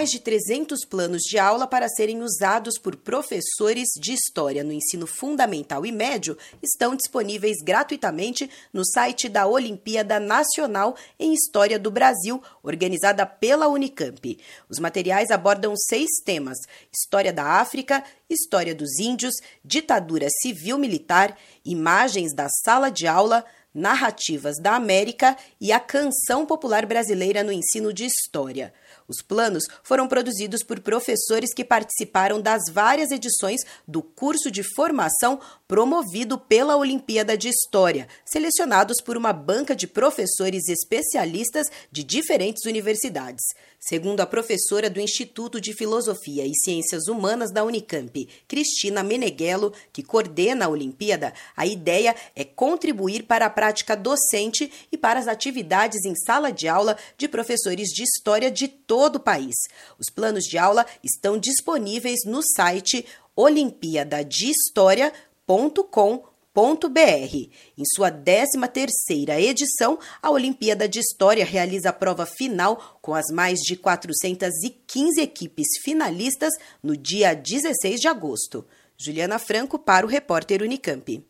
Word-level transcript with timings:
Mais 0.00 0.08
de 0.08 0.18
300 0.18 0.86
planos 0.86 1.20
de 1.20 1.38
aula 1.38 1.66
para 1.66 1.86
serem 1.86 2.22
usados 2.22 2.78
por 2.78 2.96
professores 2.96 3.88
de 4.00 4.14
história 4.14 4.64
no 4.64 4.72
ensino 4.72 5.06
fundamental 5.06 5.84
e 5.84 5.92
médio 5.92 6.38
estão 6.62 6.96
disponíveis 6.96 7.58
gratuitamente 7.62 8.48
no 8.72 8.82
site 8.82 9.28
da 9.28 9.46
Olimpíada 9.46 10.18
Nacional 10.18 10.96
em 11.18 11.34
História 11.34 11.78
do 11.78 11.90
Brasil, 11.90 12.42
organizada 12.62 13.26
pela 13.26 13.68
Unicamp. 13.68 14.38
Os 14.70 14.78
materiais 14.78 15.30
abordam 15.30 15.74
seis 15.76 16.08
temas: 16.24 16.56
História 16.90 17.30
da 17.30 17.60
África, 17.60 18.02
História 18.26 18.74
dos 18.74 18.98
Índios, 18.98 19.34
Ditadura 19.62 20.28
Civil-Militar, 20.40 21.36
Imagens 21.62 22.34
da 22.34 22.48
Sala 22.48 22.90
de 22.90 23.06
Aula, 23.06 23.44
Narrativas 23.72 24.56
da 24.60 24.74
América 24.74 25.36
e 25.60 25.70
a 25.70 25.78
Canção 25.78 26.44
Popular 26.44 26.84
Brasileira 26.86 27.44
no 27.44 27.52
Ensino 27.52 27.92
de 27.92 28.04
História. 28.04 28.72
Os 29.06 29.22
planos 29.22 29.64
foram 29.82 30.08
produzidos 30.08 30.62
por 30.62 30.80
professores 30.80 31.54
que 31.54 31.64
participaram 31.64 32.40
das 32.40 32.62
várias 32.70 33.10
edições 33.10 33.60
do 33.86 34.02
curso 34.02 34.50
de 34.50 34.62
formação 34.62 35.40
promovido 35.66 36.38
pela 36.38 36.76
Olimpíada 36.76 37.36
de 37.36 37.48
História, 37.48 38.08
selecionados 38.24 39.00
por 39.00 39.16
uma 39.16 39.32
banca 39.32 39.74
de 39.74 39.86
professores 39.86 40.68
especialistas 40.68 41.68
de 41.92 42.02
diferentes 42.02 42.64
universidades. 42.64 43.42
Segundo 43.78 44.20
a 44.20 44.26
professora 44.26 44.90
do 44.90 45.00
Instituto 45.00 45.60
de 45.60 45.72
Filosofia 45.72 46.44
e 46.44 46.54
Ciências 46.54 47.08
Humanas 47.08 47.50
da 47.50 47.64
Unicamp, 47.64 48.28
Cristina 48.46 49.02
Meneghello, 49.02 49.72
que 49.92 50.02
coordena 50.02 50.66
a 50.66 50.68
Olimpíada, 50.68 51.32
a 51.56 51.66
ideia 51.66 52.14
é 52.36 52.44
contribuir 52.44 53.22
para 53.22 53.46
a 53.46 53.50
prática 53.60 53.94
docente 53.94 54.72
e 54.90 54.96
para 54.96 55.20
as 55.20 55.28
atividades 55.28 56.06
em 56.06 56.14
sala 56.14 56.50
de 56.50 56.66
aula 56.66 56.96
de 57.18 57.28
professores 57.28 57.88
de 57.88 58.02
história 58.02 58.50
de 58.50 58.66
todo 58.66 59.16
o 59.16 59.20
país. 59.20 59.54
Os 59.98 60.08
planos 60.08 60.44
de 60.44 60.56
aula 60.56 60.86
estão 61.04 61.36
disponíveis 61.36 62.20
no 62.24 62.40
site 62.42 63.04
olimpiadadehistoria.com.br 63.36 66.30
em 66.56 67.84
sua 67.94 68.10
13ª 68.10 69.38
edição, 69.38 69.98
a 70.22 70.30
Olimpíada 70.30 70.88
de 70.88 71.00
História 71.00 71.44
realiza 71.44 71.90
a 71.90 71.92
prova 71.92 72.24
final 72.24 72.98
com 73.02 73.14
as 73.14 73.26
mais 73.30 73.58
de 73.58 73.76
415 73.76 75.20
equipes 75.20 75.66
finalistas 75.84 76.54
no 76.82 76.96
dia 76.96 77.34
16 77.34 78.00
de 78.00 78.08
agosto. 78.08 78.64
Juliana 78.96 79.38
Franco 79.38 79.78
para 79.78 80.06
o 80.06 80.08
repórter 80.08 80.62
Unicamp. 80.62 81.29